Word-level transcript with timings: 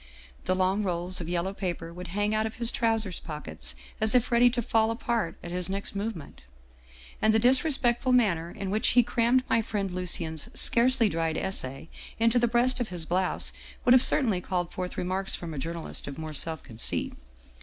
The 0.45 0.55
long 0.55 0.81
rolls 0.81 1.21
of 1.21 1.29
yellow 1.29 1.53
paper 1.53 1.93
would 1.93 2.07
hang 2.07 2.33
out 2.33 2.47
of 2.47 2.55
his 2.55 2.71
trousers 2.71 3.19
pockets 3.19 3.75
as 4.01 4.15
if 4.15 4.31
ready 4.31 4.49
to 4.49 4.61
fall 4.63 4.89
apart 4.89 5.37
at 5.43 5.51
his 5.51 5.69
next 5.69 5.95
movement. 5.95 6.41
And 7.21 7.35
the 7.35 7.39
disre 7.39 7.71
spectful 7.71 8.11
manner 8.11 8.49
in 8.49 8.71
which 8.71 8.87
he 8.97 9.03
crammed 9.03 9.43
my 9.47 9.61
friend 9.61 9.91
Lucien's 9.91 10.49
scarcely 10.59 11.07
dried 11.07 11.37
essay 11.37 11.87
into 12.17 12.39
the 12.39 12.47
breast 12.47 12.79
of 12.79 12.87
his 12.89 13.05
blouse 13.05 13.53
would 13.85 13.93
have 13.93 14.01
certainly 14.01 14.41
called 14.41 14.71
forth 14.73 14.97
remarks 14.97 15.35
from 15.35 15.53
a 15.53 15.59
journalist 15.59 16.07
of 16.07 16.17
more 16.17 16.33
self 16.33 16.63
conceit. 16.63 17.13